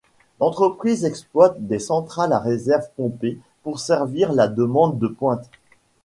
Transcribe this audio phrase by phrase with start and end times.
[0.39, 5.47] L'entreprise exploite des centrales à réserve pompée, pour servir la demande de pointe.